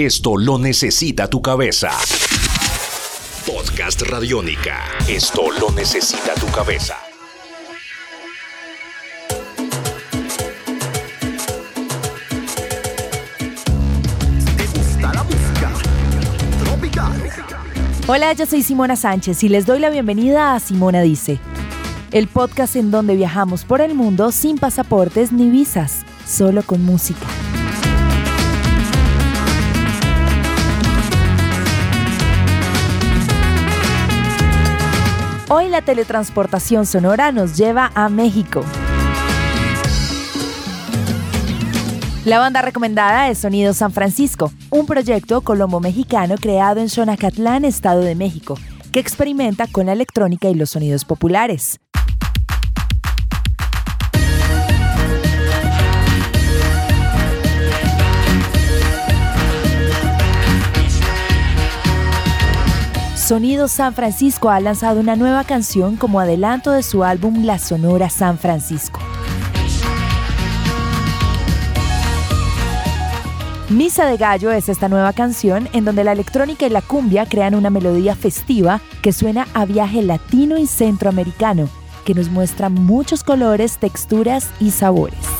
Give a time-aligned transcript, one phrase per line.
[0.00, 1.90] Esto lo necesita tu cabeza.
[3.44, 4.78] Podcast Radiónica.
[5.08, 6.94] Esto lo necesita tu cabeza.
[18.06, 21.40] Hola, yo soy Simona Sánchez y les doy la bienvenida a Simona Dice,
[22.12, 27.26] el podcast en donde viajamos por el mundo sin pasaportes ni visas, solo con música.
[35.58, 38.64] Hoy la teletransportación sonora nos lleva a México.
[42.24, 48.14] La banda recomendada es Sonido San Francisco, un proyecto colombo-mexicano creado en Xonacatlán, Estado de
[48.14, 48.56] México,
[48.92, 51.80] que experimenta con la electrónica y los sonidos populares.
[63.28, 68.08] Sonido San Francisco ha lanzado una nueva canción como adelanto de su álbum La Sonora
[68.08, 69.00] San Francisco.
[73.68, 77.54] Misa de Gallo es esta nueva canción en donde la electrónica y la cumbia crean
[77.54, 81.68] una melodía festiva que suena a viaje latino y centroamericano,
[82.06, 85.37] que nos muestra muchos colores, texturas y sabores.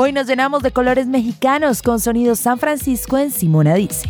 [0.00, 4.08] Hoy nos llenamos de colores mexicanos con sonido San Francisco en Simona Dice.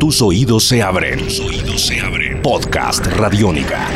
[0.00, 1.18] Tus oídos se abren.
[1.18, 2.40] Tus oídos se abren.
[2.40, 3.86] Podcast Radiónica.